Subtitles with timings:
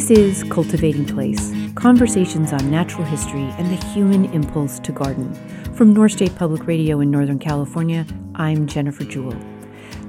[0.00, 5.34] This is Cultivating Place conversations on natural history and the human impulse to garden.
[5.74, 9.38] From North State Public Radio in Northern California, I'm Jennifer Jewell.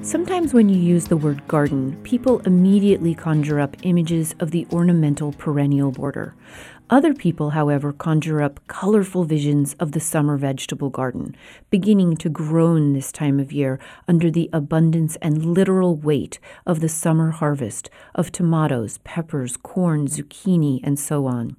[0.01, 5.33] Sometimes when you use the word garden, people immediately conjure up images of the ornamental
[5.33, 6.35] perennial border.
[6.91, 11.37] Other people, however, conjure up colorful visions of the summer vegetable garden,
[11.69, 16.89] beginning to groan this time of year under the abundance and literal weight of the
[16.89, 21.55] summer harvest of tomatoes, peppers, corn, zucchini, and so on.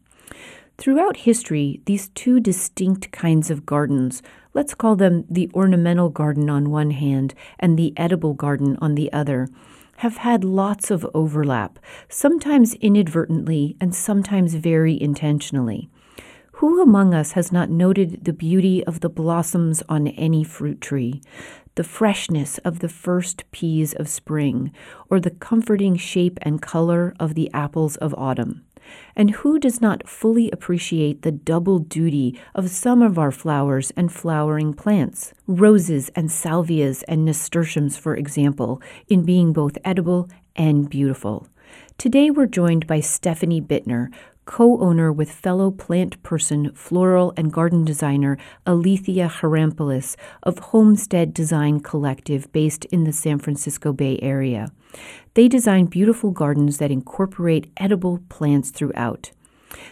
[0.76, 6.68] Throughout history, these two distinct kinds of gardens let's call them the ornamental garden on
[6.68, 9.48] one hand and the edible garden on the other,
[10.02, 15.88] have had lots of overlap, sometimes inadvertently and sometimes very intentionally.
[16.54, 21.22] Who among us has not noted the beauty of the blossoms on any fruit tree,
[21.76, 24.72] the freshness of the first peas of spring,
[25.08, 28.64] or the comforting shape and color of the apples of autumn?
[29.14, 34.12] And who does not fully appreciate the double duty of some of our flowers and
[34.12, 41.48] flowering plants, roses and salvias and nasturtiums, for example, in being both edible and beautiful?
[41.98, 44.08] Today we're joined by Stefani Bittner,
[44.44, 51.80] co owner with fellow plant person, floral, and garden designer Alethea Harampolis of Homestead Design
[51.80, 54.72] Collective based in the San Francisco Bay Area.
[55.34, 59.30] They design beautiful gardens that incorporate edible plants throughout.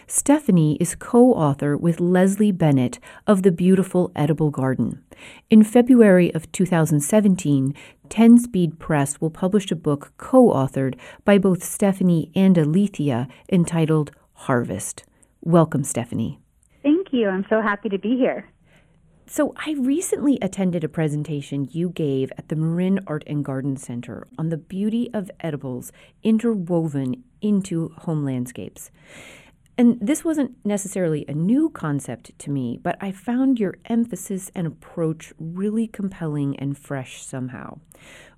[0.07, 5.03] Stefani is co author with Leslie Bennett of The Beautiful Edible Garden.
[5.49, 7.73] In February of 2017,
[8.09, 14.11] Ten Speed Press will publish a book co authored by both Stefani and Alethea entitled
[14.41, 15.03] Harvest.
[15.41, 16.39] Welcome, Stefani.
[16.81, 17.29] Thank you.
[17.29, 18.49] I'm so happy to be here.
[19.27, 24.27] So, I recently attended a presentation you gave at the Marin Art and Garden Center
[24.39, 25.91] on the beauty of edibles
[26.23, 28.89] interwoven into home landscapes.
[29.77, 34.65] And this wasn't necessarily a new concept to me, but I found your emphasis and
[34.65, 37.79] approach really compelling and fresh somehow.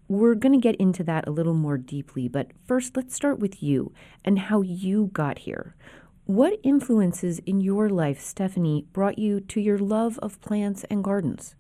[0.08, 3.64] We're going to get into that a little more deeply, but first, let's start with
[3.64, 3.94] you
[4.24, 5.76] and how you got here.
[6.26, 11.56] What influences in your life, Stefani, brought you to your love of plants and gardens?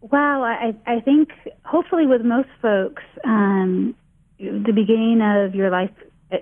[0.00, 1.30] Well, I, I think
[1.64, 3.94] hopefully with most folks, um,
[4.38, 5.90] the beginning of your life,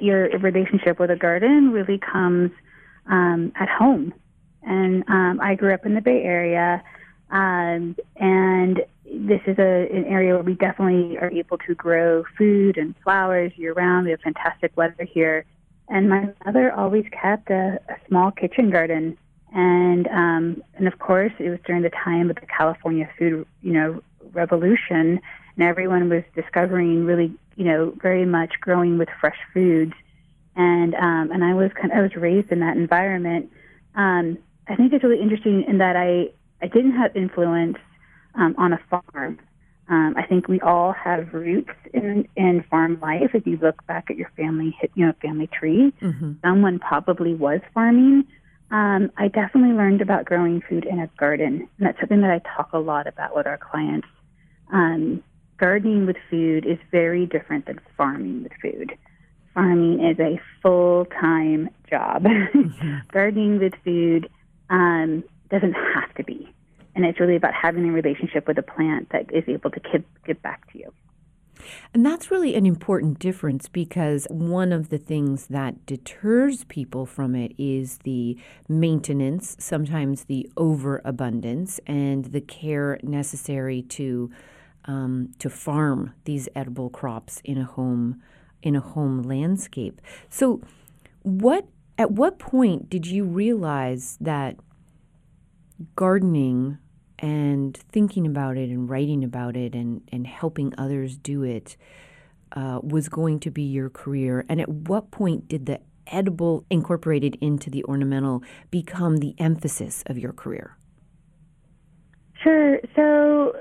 [0.01, 2.51] your relationship with a garden really comes
[3.07, 4.13] um, at home.
[4.63, 6.83] And um, I grew up in the Bay Area,
[7.31, 8.83] um, and
[9.15, 13.53] this is a, an area where we definitely are able to grow food and flowers
[13.57, 14.07] year round.
[14.07, 15.45] We have fantastic weather here.
[15.89, 19.19] And my mother always kept a, a small kitchen garden.
[19.55, 23.73] And um, and of course, it was during the time of the California food, you
[23.73, 24.03] know,
[24.33, 25.21] revolution,
[25.57, 29.93] and everyone was discovering really, you know, very much growing with fresh foods.
[30.57, 33.53] And um, and I was kind of, I was raised in that environment.
[33.95, 36.31] Um, I think it's really interesting in that I
[36.63, 37.77] I didn't have influence
[38.35, 39.39] um, on a farm.
[39.89, 43.31] Um, I think we all have roots in, in farm life.
[43.35, 46.33] If you look back at your family, you know, family tree, mm-hmm.
[46.43, 48.25] someone probably was farming.
[48.71, 52.39] Um, I definitely learned about growing food in a garden, and that's something that I
[52.57, 54.09] talk a lot about with our clients.
[54.73, 55.23] Um,
[55.59, 58.93] gardening with food is very different than farming with food.
[59.53, 62.25] Farming is a full time job.
[62.53, 62.99] Mm-hmm.
[63.13, 64.29] gardening with food
[64.71, 66.42] um, doesn't have to be
[66.95, 70.05] and it's really about having a relationship with a plant that is able to give,
[70.27, 70.93] give back to you.
[71.95, 77.35] And that's really an important difference because one of the things that deters people from
[77.35, 78.37] it is the
[78.69, 84.31] maintenance, sometimes the overabundance, and the care necessary to
[84.85, 88.21] um, to farm these edible crops in a home
[88.63, 90.01] in a home landscape.
[90.29, 90.61] So,
[91.23, 91.67] what
[91.99, 94.57] at what point did you realize that
[95.97, 96.79] gardening
[97.23, 101.77] and thinking about it and writing about it and, and helping others do it
[102.55, 104.45] uh, was going to be your career?
[104.49, 110.19] And at what point did the edible incorporated into the ornamental become the emphasis of
[110.19, 110.77] your career?
[112.43, 112.81] Sure.
[112.97, 113.55] So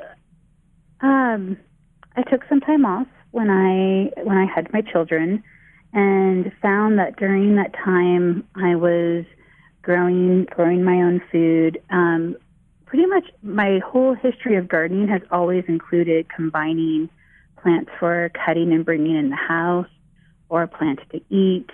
[1.01, 1.55] um,
[2.15, 5.43] I took some time off when I when I had my children
[5.93, 9.25] and found that during that time I was
[9.83, 12.35] growing growing my own food, um,
[12.91, 17.09] pretty much my whole history of gardening has always included combining
[17.55, 19.87] plants for cutting and bringing in the house,
[20.49, 21.69] or plants to eat,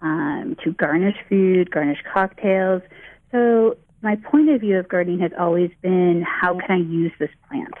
[0.00, 2.82] um, to garnish food, garnish cocktails.
[3.30, 7.30] So my point of view of gardening has always been how can I use this
[7.48, 7.74] plant?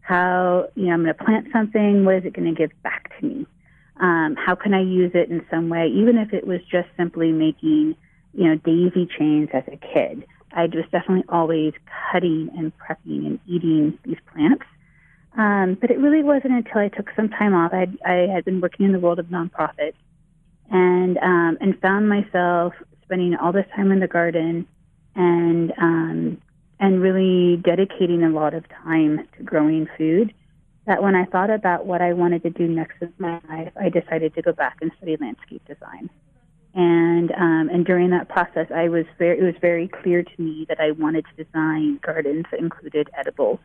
[0.00, 3.12] How, you know, I'm going to plant something, what is it going to give back
[3.20, 3.46] to me?
[4.00, 7.30] Um, how can I use it in some way, even if it was just simply
[7.30, 7.94] making,
[8.32, 10.24] you know, daisy chains as a kid.
[10.54, 11.72] I was definitely always
[12.10, 14.64] cutting and prepping and eating these plants.
[15.36, 17.72] Um, but it really wasn't until I took some time off.
[17.72, 19.94] I, I had been working in the world of nonprofits
[20.70, 24.66] and um, and found myself spending all this time in the garden
[25.14, 26.42] and um,
[26.80, 30.34] and really dedicating a lot of time to growing food.
[30.86, 33.88] That when I thought about what I wanted to do next in my life, I
[33.88, 36.10] decided to go back and study landscape design.
[36.74, 40.64] And um, and during that process, I was very it was very clear to me
[40.68, 43.60] that I wanted to design gardens that included edibles.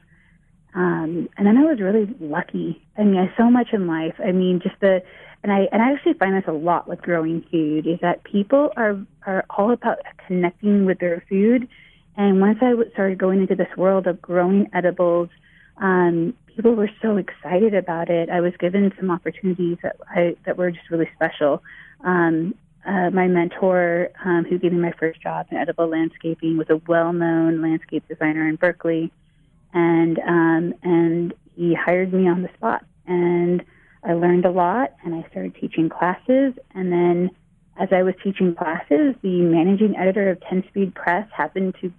[0.76, 2.86] Um, and then I was really lucky.
[2.98, 4.16] I mean, so much in life.
[4.20, 5.02] I mean, just the
[5.42, 8.72] and I and I actually find this a lot with growing food is that people
[8.76, 11.68] are are all about connecting with their food.
[12.18, 15.30] And once I started going into this world of growing edibles,
[15.78, 18.30] um, people were so excited about it.
[18.30, 21.64] I was given some opportunities that I that were just really special.
[22.04, 22.54] Um,
[22.88, 26.82] uh, my mentor, um, who gave me my first job in edible landscaping, was a
[26.88, 29.12] well-known landscape designer in Berkeley,
[29.74, 32.86] and um, and he hired me on the spot.
[33.08, 33.64] And
[34.04, 36.54] I learned a lot and I started teaching classes.
[36.74, 37.32] And then
[37.78, 41.92] as I was teaching classes, the managing editor of Ten Speed Press happened to,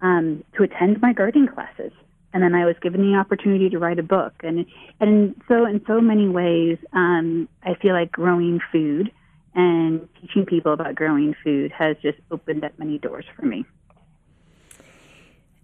[0.00, 1.92] um, to attend my gardening classes.
[2.32, 4.32] And then I was given the opportunity to write a book.
[4.42, 4.64] And,
[4.98, 9.12] and so in so many ways, um, I feel like growing food
[9.54, 13.64] and teaching people about growing food has just opened up many doors for me.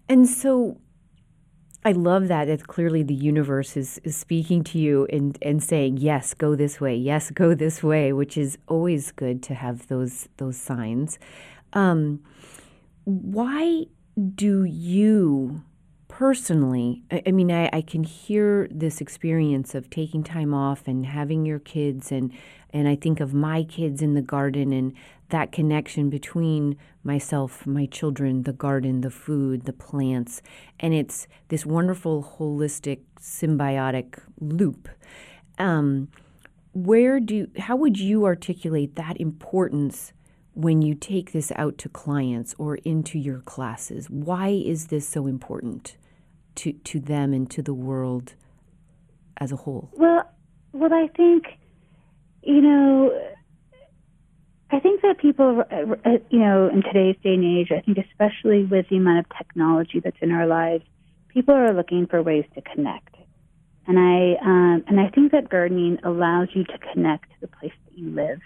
[0.09, 0.79] And so
[1.85, 2.49] I love that.
[2.49, 6.81] It's clearly the universe is, is speaking to you and, and saying, yes, go this
[6.81, 6.95] way.
[6.97, 11.19] Yes, go this way, which is always good to have those those signs.
[11.73, 12.21] Um,
[13.05, 13.87] why
[14.35, 15.63] do you
[16.19, 21.07] personally, I, I mean, I, I can hear this experience of taking time off and
[21.07, 22.33] having your kids and
[22.71, 24.95] and I think of my kids in the garden and
[25.29, 30.43] that connection between myself, my children, the garden, the food, the plants.
[30.79, 34.89] And it's this wonderful, holistic, symbiotic loop.
[35.57, 36.09] Um,
[36.75, 40.13] where do, how would you articulate that importance
[40.53, 44.11] when you take this out to clients or into your classes?
[44.11, 45.97] Why is this so important
[46.59, 48.35] to, to them and to the world
[49.39, 49.91] as a whole?
[49.95, 50.29] Well,
[50.73, 51.47] well, I think,
[52.43, 53.11] you know,
[54.71, 58.65] I think that people, uh, you know, in today's day and age, I think especially
[58.65, 60.85] with the amount of technology that's in our lives,
[61.29, 63.15] people are looking for ways to connect.
[63.87, 67.73] And I um, and I think that gardening allows you to connect to the place
[67.87, 68.41] that you live.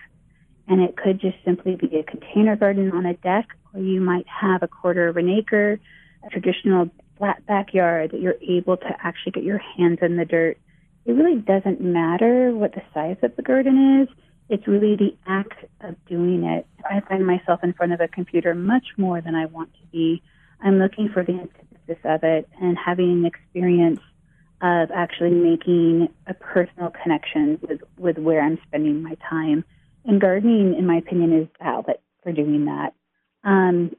[0.68, 4.26] And it could just simply be a container garden on a deck, or you might
[4.28, 5.80] have a quarter of an acre,
[6.24, 6.88] a traditional
[7.22, 10.58] flat backyard that you're able to actually get your hands in the dirt.
[11.04, 14.08] It really doesn't matter what the size of the garden is
[14.52, 16.66] it's really the act of doing it.
[16.84, 20.22] I find myself in front of a computer much more than I want to be.
[20.60, 24.00] I'm looking for the antithesis of it and having an experience
[24.60, 29.64] of actually making a personal connection with, with where I'm spending my time.
[30.04, 32.94] And gardening, in my opinion, is the outlet for doing that.
[33.44, 33.96] Um,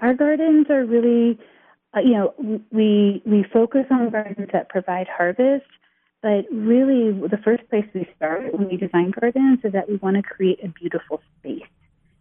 [0.00, 1.38] our gardens are really,
[1.94, 5.66] uh, you know, we we focus on gardens that provide harvest,
[6.22, 10.16] but really, the first place we start when we design gardens is that we want
[10.16, 11.62] to create a beautiful space.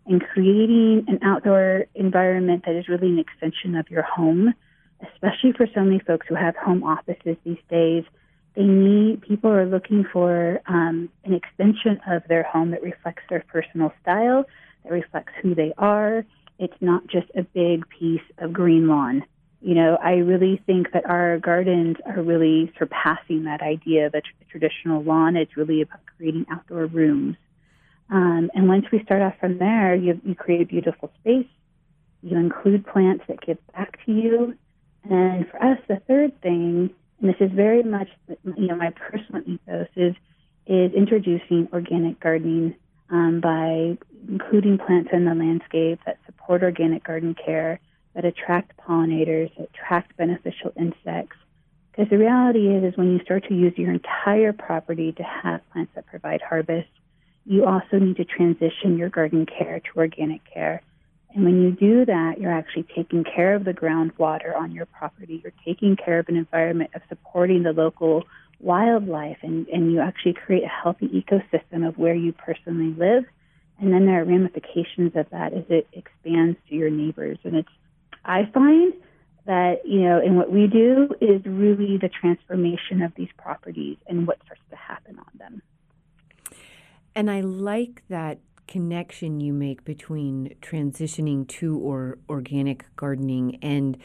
[0.05, 4.53] And creating an outdoor environment that is really an extension of your home,
[5.01, 8.03] especially for so many folks who have home offices these days,
[8.55, 13.45] they need people are looking for um, an extension of their home that reflects their
[13.47, 14.45] personal style,
[14.83, 16.25] that reflects who they are.
[16.59, 19.23] It's not just a big piece of green lawn
[19.63, 24.19] you know, I really think that our gardens are really surpassing that idea of a
[24.19, 25.37] tr- traditional lawn.
[25.37, 27.37] It's really about creating outdoor rooms.
[28.09, 31.47] Um, and once we start off from there, you, you create a beautiful space.
[32.21, 34.55] You include plants that give back to you.
[35.09, 36.89] And for us, the third thing,
[37.21, 40.15] and this is very much, you know, my personal ethos is
[40.65, 42.75] is introducing organic gardening
[43.09, 43.97] um, by
[44.29, 47.81] including plants in the landscape that support organic garden care
[48.13, 51.37] that attract pollinators, that attract beneficial insects.
[51.91, 55.61] Because the reality is, is when you start to use your entire property to have
[55.71, 56.89] plants that provide harvest,
[57.45, 60.81] you also need to transition your garden care to organic care.
[61.35, 65.41] And when you do that, you're actually taking care of the groundwater on your property.
[65.43, 68.23] You're taking care of an environment of supporting the local
[68.59, 73.25] wildlife, and, and you actually create a healthy ecosystem of where you personally live.
[73.79, 77.39] And then there are ramifications of that as it expands to your neighbors.
[77.43, 77.69] And it's
[78.25, 78.93] I find
[79.45, 84.25] that, you know, and what we do is really the transformation of these properties and
[84.25, 85.61] what starts to happen on them.
[87.15, 93.97] And I like that connection you make between transitioning to or organic gardening and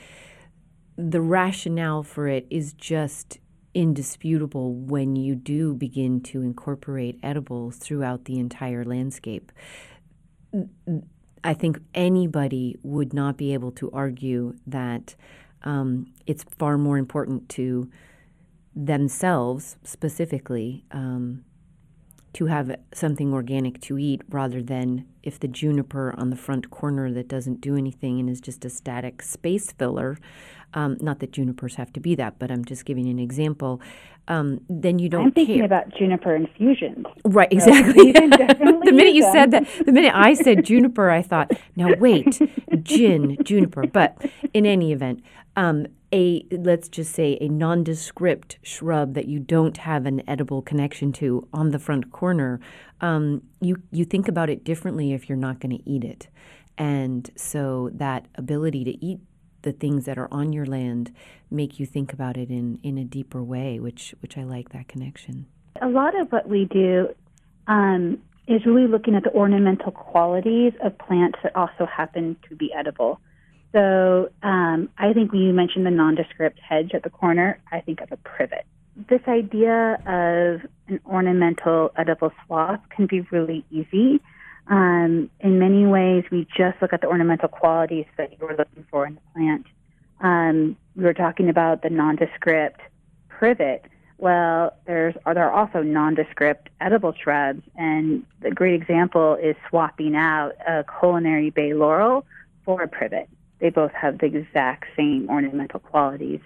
[0.97, 3.39] the rationale for it is just
[3.73, 9.53] indisputable when you do begin to incorporate edibles throughout the entire landscape.
[11.45, 15.14] I think anybody would not be able to argue that
[15.62, 17.90] um, it's far more important to
[18.75, 21.45] themselves specifically um,
[22.38, 27.11] to have something organic to eat rather than if the juniper on the front corner
[27.11, 30.16] that doesn't do anything and is just a static space filler,
[30.73, 33.80] um, not that junipers have to be that, but I'm just giving an example.
[34.28, 35.26] Um, then you don't.
[35.26, 35.64] I'm thinking care.
[35.64, 37.07] about juniper infusions.
[37.25, 38.12] Right, exactly.
[38.12, 39.33] So the minute you them.
[39.33, 42.40] said that, the minute I said juniper, I thought, now wait,
[42.85, 43.88] gin, juniper.
[43.88, 44.16] But
[44.54, 45.25] in any event,
[45.57, 51.12] um, a let's just say a nondescript shrub that you don't have an edible connection
[51.12, 52.61] to on the front corner,
[53.00, 56.29] um, you you think about it differently if you're not going to eat it,
[56.77, 59.21] and so that ability to eat
[59.62, 61.12] the things that are on your land
[61.50, 64.88] make you think about it in in a deeper way, which which I like that
[64.88, 65.47] connection.
[65.83, 67.09] A lot of what we do
[67.67, 72.73] um, is really looking at the ornamental qualities of plants that also happen to be
[72.73, 73.21] edible.
[73.73, 78.01] So um, I think when you mentioned the nondescript hedge at the corner, I think
[78.01, 78.65] of a privet.
[79.09, 84.21] This idea of an ornamental edible swath can be really easy.
[84.69, 88.85] Um, in many ways, we just look at the ornamental qualities that you were looking
[88.91, 89.67] for in the plant.
[90.21, 92.81] Um, we were talking about the nondescript
[93.29, 93.85] privet.
[94.19, 100.55] Well, there's there are also nondescript edible shrubs, and a great example is swapping out
[100.67, 102.27] a culinary bay laurel
[102.65, 103.29] for a privet.
[103.61, 106.41] They both have the exact same ornamental qualities,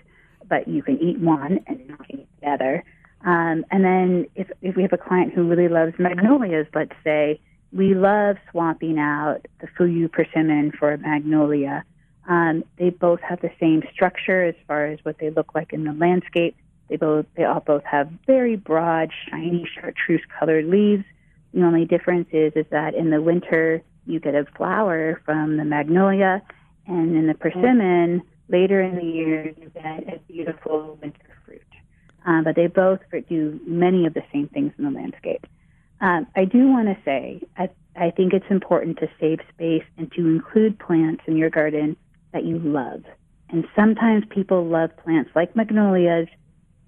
[0.48, 2.84] but you can eat one and not eat the other.
[3.24, 7.40] Um, and then if, if we have a client who really loves magnolias, let's say,
[7.72, 11.84] we love swapping out the Fuyu persimmon for a magnolia.
[12.28, 15.84] Um, they both have the same structure as far as what they look like in
[15.84, 16.56] the landscape.
[16.88, 21.04] They both they all both have very broad, shiny, chartreuse colored leaves.
[21.54, 25.64] The only difference is is that in the winter you get a flower from the
[25.64, 26.42] magnolia,
[26.86, 31.62] and in the persimmon, later in the year, you get a beautiful winter fruit.
[32.24, 35.46] Um, but they both do many of the same things in the landscape.
[36.00, 40.10] Um, I do want to say, I, I think it's important to save space and
[40.12, 41.96] to include plants in your garden
[42.32, 43.02] that you love.
[43.50, 46.26] And sometimes people love plants like magnolias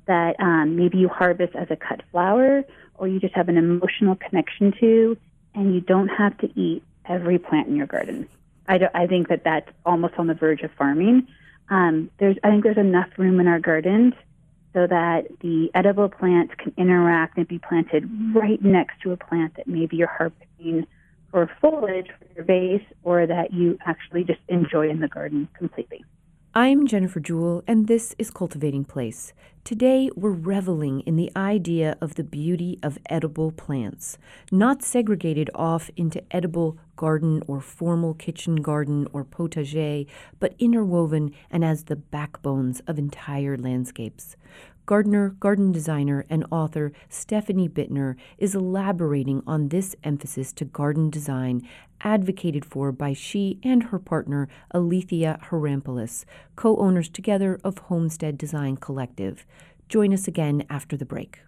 [0.06, 2.64] that um, maybe you harvest as a cut flower
[2.96, 5.16] or you just have an emotional connection to,
[5.54, 8.28] and you don't have to eat every plant in your garden.
[8.66, 11.26] I, do, I think that that's almost on the verge of farming.
[11.68, 14.14] Um, there's, I think there's enough room in our gardens
[14.72, 19.56] so that the edible plants can interact and be planted right next to a plant
[19.56, 20.86] that maybe you're harvesting
[21.30, 26.04] for foliage for your vase or that you actually just enjoy in the garden completely.
[26.56, 29.32] I'm Jennifer Jewell, and this is Cultivating Place.
[29.64, 34.18] Today, we're reveling in the idea of the beauty of edible plants,
[34.52, 40.06] not segregated off into edible garden or formal kitchen garden or potager,
[40.38, 44.36] but interwoven and as the backbones of entire landscapes.
[44.86, 51.66] Gardener, garden designer, and author Stefani Bittner is elaborating on this emphasis to garden design
[52.02, 58.76] advocated for by she and her partner Alethea Harampolis, co owners together of Homestead Design
[58.76, 59.46] Collective.
[59.88, 61.38] Join us again after the break.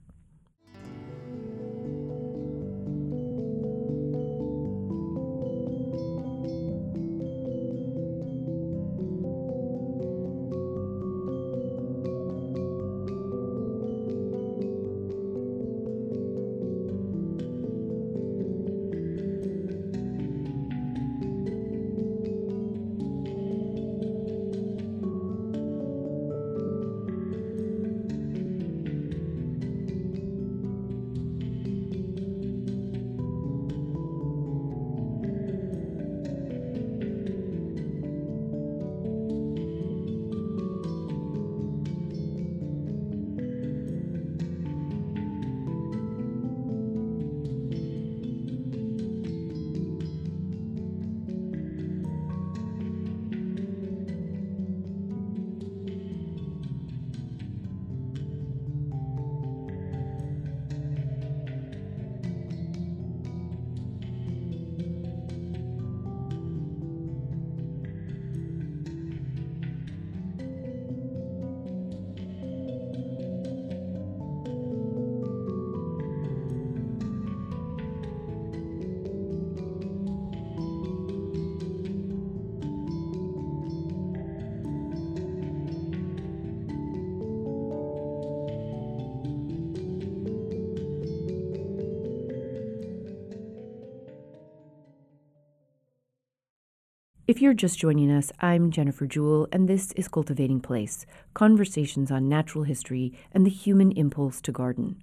[97.26, 102.28] If you're just joining us, I'm Jennifer Jewell, and this is Cultivating Place Conversations on
[102.28, 105.02] Natural History and the Human Impulse to Garden.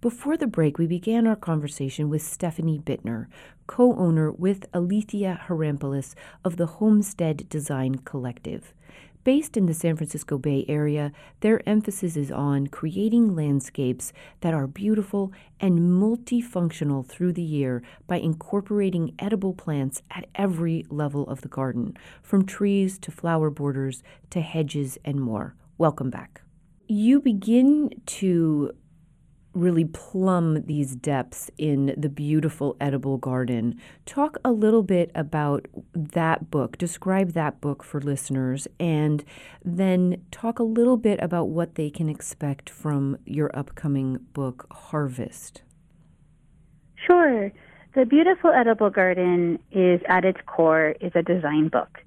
[0.00, 3.26] Before the break, we began our conversation with Stefani Bittner,
[3.66, 6.14] co owner with Alethea Harampolis
[6.44, 8.72] of the Homestead Design Collective.
[9.24, 14.12] Based in the San Francisco Bay Area, their emphasis is on creating landscapes
[14.42, 21.26] that are beautiful and multifunctional through the year by incorporating edible plants at every level
[21.26, 25.54] of the garden, from trees to flower borders to hedges and more.
[25.78, 26.42] Welcome back.
[26.86, 28.72] You begin to
[29.54, 33.80] really plumb these depths in the beautiful edible garden.
[34.04, 36.76] Talk a little bit about that book.
[36.76, 39.24] Describe that book for listeners, and
[39.64, 45.62] then talk a little bit about what they can expect from your upcoming book, Harvest.
[47.06, 47.52] Sure.
[47.94, 52.00] The Beautiful Edible Garden is at its core is a design book.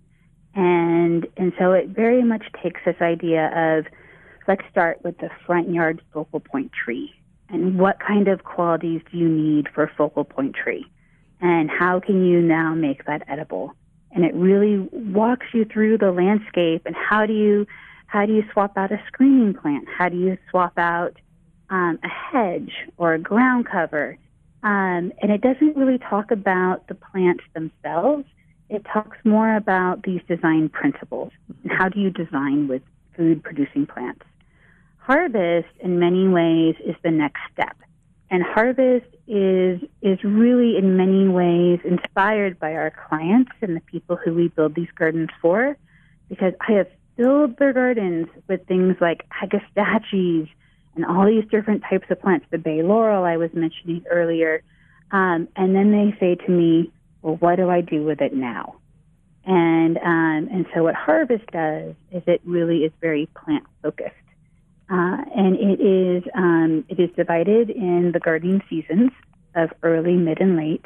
[0.54, 3.86] And and so it very much takes this idea of
[4.48, 7.14] let's start with the front yard focal point tree
[7.50, 10.86] and what kind of qualities do you need for focal point tree?
[11.40, 13.74] And how can you now make that edible?
[14.12, 16.84] And it really walks you through the landscape.
[16.86, 17.68] And how do you
[18.08, 19.86] how do you swap out a screening plant?
[19.88, 21.18] How do you swap out
[21.70, 24.18] um, a hedge or a ground cover?
[24.64, 28.26] Um, and it doesn't really talk about the plants themselves.
[28.70, 31.32] It talks more about these design principles.
[31.64, 32.82] And how do you design with
[33.16, 34.24] food producing plants
[35.08, 37.78] harvest in many ways is the next step.
[38.30, 44.18] And harvest is is really in many ways inspired by our clients and the people
[44.18, 45.78] who we build these gardens for,
[46.28, 50.50] because I have filled their gardens with things like agastaches
[50.96, 54.62] and all these different types of plants, the bay laurel I was mentioning earlier.
[55.12, 56.92] Um, and then they say to me,
[57.22, 58.76] "Well, what do I do with it now?"
[59.46, 64.27] And um, and so what harvest does is it really is very plant focused.
[64.90, 69.12] Uh, and it is um, it is divided in the gardening seasons
[69.54, 70.86] of early, mid, and late,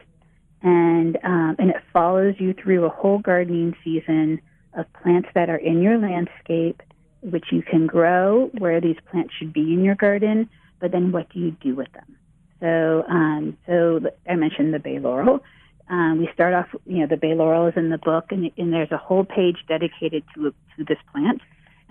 [0.63, 4.41] and um, and it follows you through a whole gardening season
[4.75, 6.81] of plants that are in your landscape,
[7.21, 10.49] which you can grow where these plants should be in your garden.
[10.79, 12.17] But then, what do you do with them?
[12.59, 15.43] So, um, so I mentioned the bay laurel.
[15.89, 18.73] Um, we start off, you know, the bay laurel is in the book, and, and
[18.73, 21.41] there's a whole page dedicated to to this plant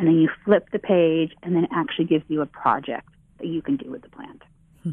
[0.00, 3.06] and then you flip the page, and then it actually gives you a project
[3.38, 4.42] that you can do with the plant.
[4.82, 4.90] Hmm.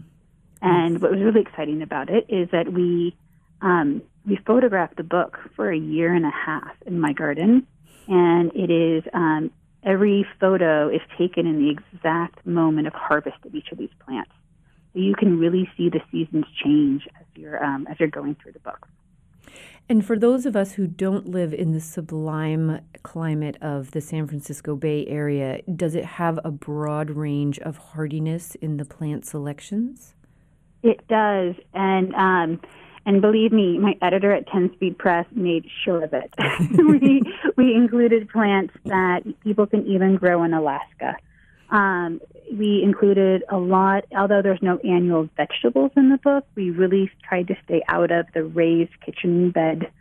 [0.61, 3.15] And what was really exciting about it is that we
[3.61, 7.65] um, we photographed the book for a year and a half in my garden,
[8.09, 9.49] and it is um,
[9.81, 14.31] every photo is taken in the exact moment of harvest of each of these plants.
[14.93, 18.51] So you can really see the seasons change as you're um, as you're going through
[18.51, 18.89] the book.
[19.89, 24.27] And for those of us who don't live in the sublime climate of the San
[24.27, 30.13] Francisco Bay Area, does it have a broad range of hardiness in the plant selections?
[30.83, 32.61] It does, and um,
[33.05, 36.33] and believe me, my editor at Ten Speed Press made sure of it.
[36.77, 37.21] we
[37.55, 41.15] we included plants that people can even grow in Alaska.
[41.69, 42.19] Um,
[42.51, 47.47] we included a lot, although there's no annual vegetables in the book, we really tried
[47.47, 49.91] to stay out of the raised kitchen bed.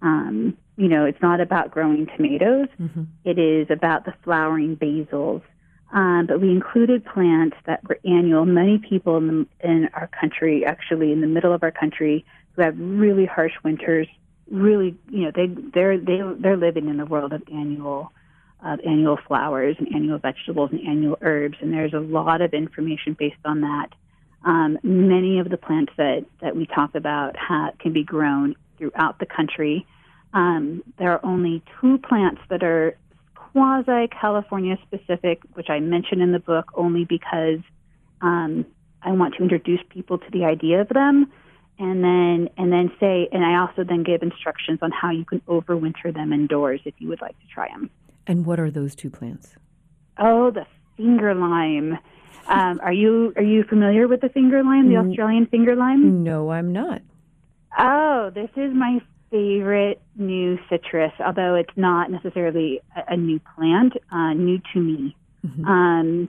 [0.00, 3.04] Um, you know, it's not about growing tomatoes, mm-hmm.
[3.24, 5.42] it is about the flowering basils.
[5.92, 8.46] Um, but we included plants that were annual.
[8.46, 12.62] Many people in, the, in our country, actually in the middle of our country, who
[12.62, 14.08] have really harsh winters,
[14.50, 18.10] really, you know, they they're they, they're living in the world of annual
[18.64, 23.16] of annual flowers and annual vegetables and annual herbs, and there's a lot of information
[23.18, 23.88] based on that.
[24.44, 29.18] Um, many of the plants that, that we talk about ha- can be grown throughout
[29.18, 29.86] the country.
[30.32, 32.96] Um, there are only two plants that are
[33.34, 37.60] quasi California specific, which I mention in the book only because
[38.20, 38.64] um,
[39.02, 41.30] I want to introduce people to the idea of them,
[41.78, 45.40] and then and then say, and I also then give instructions on how you can
[45.42, 47.90] overwinter them indoors if you would like to try them.
[48.26, 49.56] And what are those two plants?
[50.18, 51.98] Oh, the finger lime.
[52.48, 56.22] Um, are you are you familiar with the finger lime, the Australian finger lime?
[56.22, 57.02] No, I'm not.
[57.78, 63.94] Oh, this is my favorite new citrus, although it's not necessarily a, a new plant,
[64.10, 65.16] uh, new to me.
[65.46, 65.64] Mm-hmm.
[65.64, 66.28] Um,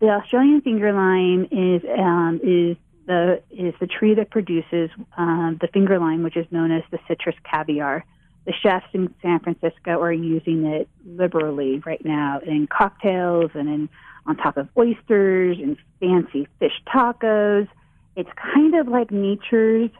[0.00, 2.76] the Australian finger lime is um, is
[3.06, 6.98] the is the tree that produces uh, the finger lime, which is known as the
[7.08, 8.04] citrus caviar
[8.46, 13.88] the chefs in San Francisco are using it liberally right now in cocktails and in
[14.26, 17.68] on top of oysters and fancy fish tacos.
[18.16, 19.90] It's kind of like nature's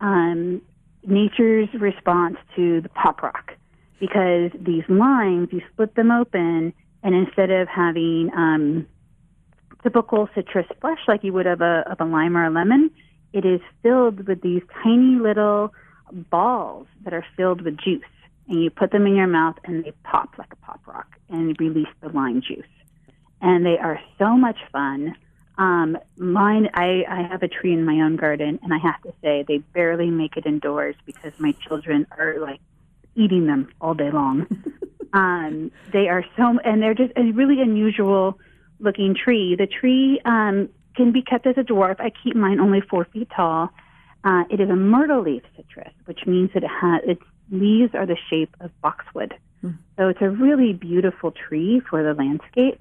[0.00, 0.62] um,
[1.04, 3.52] nature's response to the pop rock
[4.00, 6.72] because these limes, you split them open,
[7.04, 8.86] and instead of having um,
[9.82, 12.90] typical citrus flesh like you would of a, of a lime or a lemon,
[13.32, 15.72] it is filled with these tiny little
[16.12, 18.02] balls that are filled with juice.
[18.48, 21.58] And you put them in your mouth and they pop like a pop rock and
[21.58, 22.66] release the lime juice.
[23.40, 25.16] And they are so much fun.
[25.58, 29.12] Um, mine, I, I have a tree in my own garden, and I have to
[29.22, 32.60] say they barely make it indoors because my children are like
[33.14, 34.46] eating them all day long.
[35.12, 38.38] um, they are so, and they're just a really unusual
[38.80, 39.56] looking tree.
[39.56, 42.00] The tree um, can be kept as a dwarf.
[42.00, 43.70] I keep mine only four feet tall.
[44.24, 48.06] Uh, it is a myrtle leaf citrus, which means that it has its leaves are
[48.06, 49.34] the shape of boxwood.
[49.64, 49.78] Mm.
[49.96, 52.80] So it's a really beautiful tree for the landscape.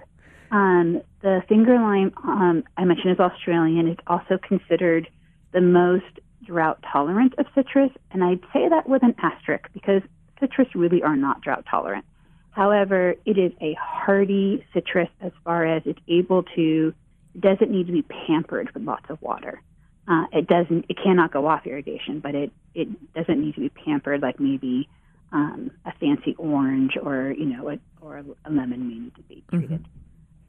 [0.51, 3.87] Um, the finger lime um, I mentioned is Australian.
[3.87, 5.09] It's also considered
[5.51, 10.01] the most drought tolerant of citrus, and I'd say that with an asterisk because
[10.39, 12.05] citrus really are not drought tolerant.
[12.51, 16.93] However, it is a hardy citrus as far as it's able to,
[17.33, 19.61] it doesn't need to be pampered with lots of water.
[20.07, 23.69] Uh, it doesn't, it cannot go off irrigation, but it, it doesn't need to be
[23.69, 24.89] pampered like maybe
[25.31, 29.43] um, a fancy orange or, you know, a, or a lemon may need to be
[29.49, 29.85] treated.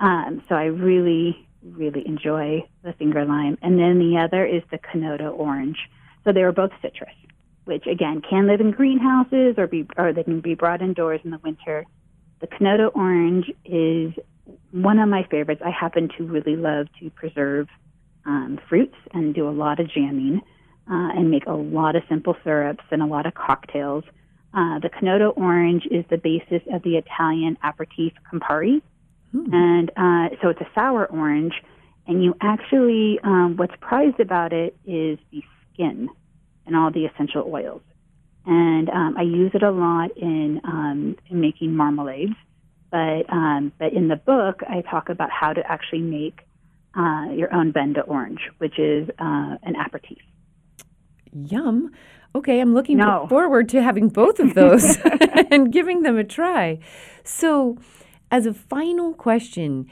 [0.01, 0.07] Mm-hmm.
[0.07, 3.59] Um, so I really, really enjoy the finger lime.
[3.63, 5.79] And then the other is the Chinotto orange.
[6.25, 7.15] So they are both citrus
[7.65, 11.31] which again can live in greenhouses or be or they can be brought indoors in
[11.31, 11.85] the winter.
[12.41, 14.13] The Chinotto orange is
[14.73, 15.63] one of my favorites.
[15.65, 17.69] I happen to really love to preserve
[18.27, 20.41] um, fruits and do a lot of jamming
[20.91, 24.05] uh, and make a lot of simple syrups and a lot of cocktails.
[24.55, 28.83] Uh, the Chinotto orange is the basis of the Italian aperitif Campari,
[29.35, 29.53] mm.
[29.53, 31.55] and uh, so it's a sour orange.
[32.07, 36.09] And you actually, um, what's prized about it is the skin
[36.67, 37.83] and all the essential oils.
[38.45, 42.35] And um, I use it a lot in, um, in making marmalades.
[42.91, 46.41] But, um, but in the book, I talk about how to actually make
[46.97, 50.19] uh, your own vin d'orange, which is uh, an aperitif.
[51.33, 51.91] Yum.
[52.35, 53.27] Okay, I'm looking no.
[53.29, 54.99] forward to having both of those
[55.51, 56.79] and giving them a try.
[57.25, 57.79] So,
[58.31, 59.87] as a final question,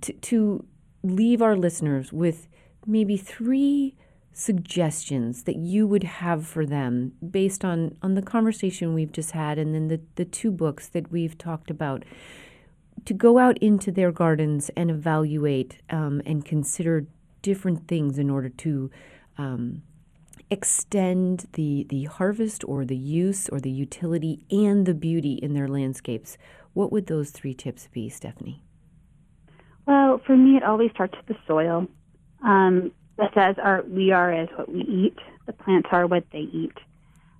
[0.00, 0.64] to, to
[1.02, 2.48] leave our listeners with
[2.86, 3.96] maybe three
[4.32, 9.58] suggestions that you would have for them based on on the conversation we've just had
[9.58, 12.02] and then the the two books that we've talked about
[13.04, 17.06] to go out into their gardens and evaluate um, and consider
[17.42, 18.90] different things in order to
[19.38, 19.82] um,
[20.50, 25.68] extend the the harvest or the use or the utility and the beauty in their
[25.68, 26.36] landscapes
[26.74, 28.62] what would those three tips be stefani
[29.86, 31.86] well for me it always starts with the soil
[32.44, 35.18] um, that says our, we are as what we eat.
[35.46, 36.76] The plants are what they eat.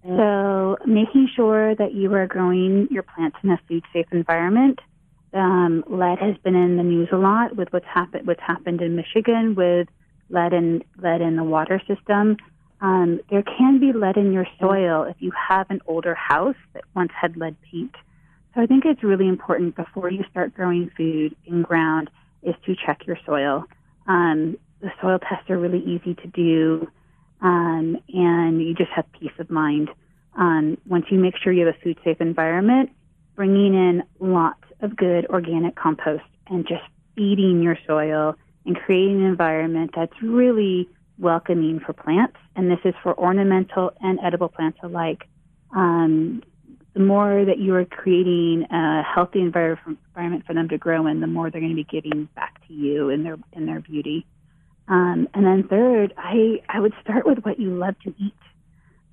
[0.05, 4.81] So making sure that you are growing your plants in a food safe environment.
[5.35, 8.97] Um, lead has been in the news a lot with what's happened what's happened in
[8.97, 9.89] Michigan with
[10.29, 12.37] lead in lead in the water system.
[12.83, 16.85] Um, there can be lead in your soil if you have an older house that
[16.95, 17.95] once had lead paint.
[18.55, 22.11] So I think it's really important before you start growing food in ground
[22.43, 23.65] is to check your soil.
[24.07, 26.89] Um, the soil tests are really easy to do,
[27.41, 29.89] um, and you just have peace of mind.
[30.37, 32.91] Um, once you make sure you have a food safe environment,
[33.37, 36.83] bringing in lots of good organic compost and just
[37.15, 38.35] feeding your soil
[38.67, 42.37] and creating an environment that's really welcoming for plants.
[42.57, 45.25] And this is for ornamental and edible plants alike.
[45.75, 46.43] Um,
[46.95, 51.27] the more that you are creating a healthy environment for them to grow in, the
[51.27, 54.27] more they're going to be giving back to you in their in their beauty.
[54.89, 58.35] Um, and then third, I, I would start with what you love to eat.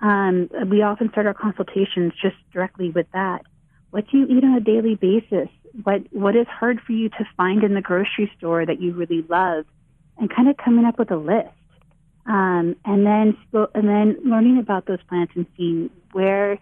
[0.02, 3.42] Um, we often start our consultations just directly with that.
[3.90, 5.48] What do you eat on a daily basis?
[5.82, 9.22] What what is hard for you to find in the grocery store that you really
[9.28, 9.64] love,
[10.18, 11.48] and kind of coming up with a list.
[12.26, 16.58] Um, and then and then learning about those plants and seeing where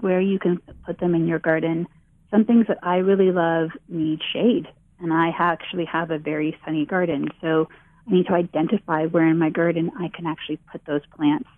[0.00, 1.86] where you can put them in your garden.
[2.30, 4.68] Some things that I really love need shade,
[5.00, 7.68] and I actually have a very sunny garden, so
[8.06, 11.48] I need to identify where in my garden I can actually put those plants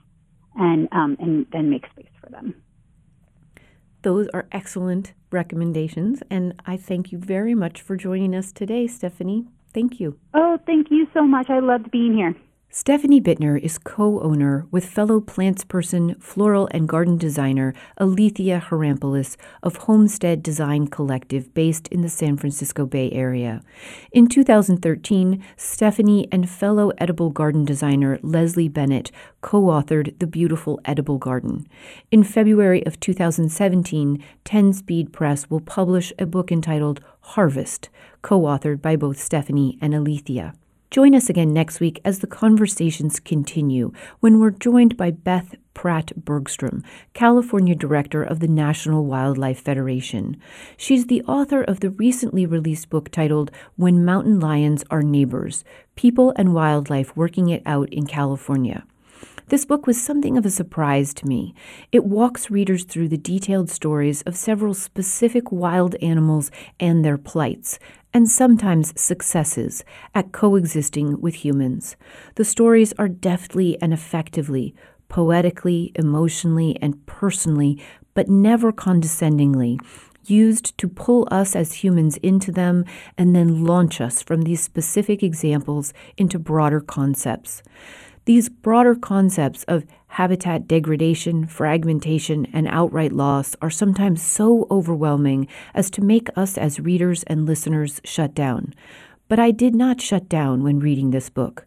[0.56, 2.61] and um, and then make space for them.
[4.02, 9.46] Those are excellent recommendations, and I thank you very much for joining us today, Stefani.
[9.72, 10.18] Thank you.
[10.34, 11.48] Oh, thank you so much.
[11.48, 12.34] I loved being here.
[12.74, 19.76] Stefani Bittner is co owner with fellow plantsperson, floral, and garden designer Alethea Harampolis of
[19.76, 23.60] Homestead Design Collective based in the San Francisco Bay Area.
[24.10, 31.18] In 2013, Stefani and fellow edible garden designer Leslie Bennett co authored The Beautiful Edible
[31.18, 31.66] Garden.
[32.10, 37.90] In February of 2017, Ten Speed Press will publish a book entitled Harvest,
[38.22, 40.54] co authored by both Stefani and Alethea.
[40.92, 46.12] Join us again next week as the conversations continue when we're joined by Beth Pratt
[46.14, 50.36] Bergstrom, California Director of the National Wildlife Federation.
[50.76, 55.64] She's the author of the recently released book titled When Mountain Lions Are Neighbors
[55.96, 58.84] People and Wildlife Working It Out in California.
[59.48, 61.54] This book was something of a surprise to me.
[61.90, 66.50] It walks readers through the detailed stories of several specific wild animals
[66.80, 67.78] and their plights,
[68.14, 71.96] and sometimes successes at coexisting with humans.
[72.36, 74.74] The stories are deftly and effectively,
[75.08, 77.82] poetically, emotionally, and personally,
[78.14, 79.78] but never condescendingly,
[80.24, 82.84] used to pull us as humans into them
[83.18, 87.62] and then launch us from these specific examples into broader concepts.
[88.24, 95.90] These broader concepts of habitat degradation, fragmentation, and outright loss are sometimes so overwhelming as
[95.90, 98.74] to make us as readers and listeners shut down.
[99.26, 101.66] But I did not shut down when reading this book.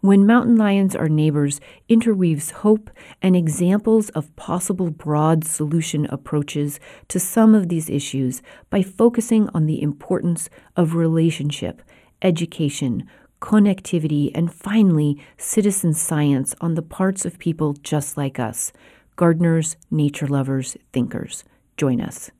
[0.00, 2.90] When Mountain Lions Are Neighbors interweaves hope
[3.22, 9.66] and examples of possible broad solution approaches to some of these issues by focusing on
[9.66, 11.80] the importance of relationship,
[12.22, 13.08] education,
[13.42, 18.72] connectivity, and finally, citizen science on the parts of people just like us
[19.16, 21.44] gardeners, nature lovers, thinkers.
[21.76, 22.30] Join us.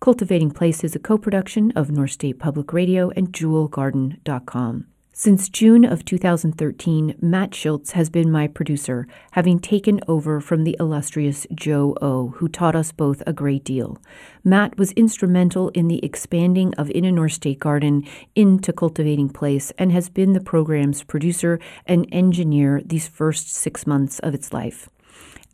[0.00, 4.86] Cultivating Place is a co production of North State Public Radio and JewelGarden.com.
[5.18, 10.76] Since June of 2013, Matt Schultz has been my producer, having taken over from the
[10.78, 13.96] illustrious Joe O, who taught us both a great deal.
[14.44, 19.72] Matt was instrumental in the expanding of In a North State Garden into Cultivating Place
[19.78, 24.90] and has been the program's producer and engineer these first six months of its life.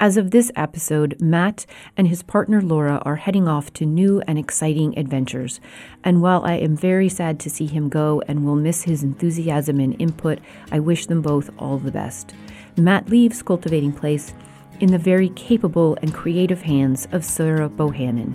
[0.02, 1.64] As of this episode, Matt
[1.96, 5.60] and his partner Laura are heading off to new and exciting adventures.
[6.02, 9.78] And while I am very sad to see him go and will miss his enthusiasm
[9.78, 10.40] and input,
[10.72, 12.34] I wish them both all the best.
[12.76, 14.34] Matt leaves Cultivating Place
[14.80, 18.34] in the very capable and creative hands of Sarah Bohannon.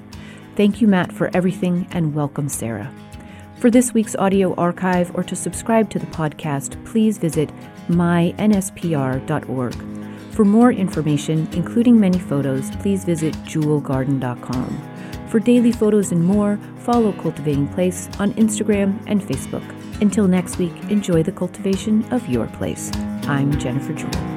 [0.55, 2.93] Thank you, Matt, for everything, and welcome, Sarah.
[3.57, 7.51] For this week's audio archive or to subscribe to the podcast, please visit
[7.89, 9.75] mynspr.org.
[10.37, 15.27] For more information, including many photos, please visit jewelgarden.com.
[15.29, 19.63] For daily photos and more, follow Cultivating Place on Instagram and Facebook.
[19.99, 22.91] Until next week, enjoy the cultivation of your place.
[23.23, 24.36] I'm Jennifer Jewell.